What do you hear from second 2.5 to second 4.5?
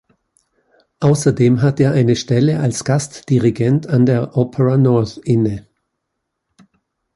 als Gastdirigent an der